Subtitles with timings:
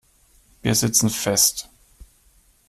[0.63, 1.69] Wir sitzen fest.